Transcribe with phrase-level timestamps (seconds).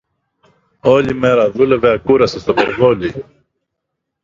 [0.81, 3.11] Όλη μέρα δούλευε ακούραστα στο περιβόλι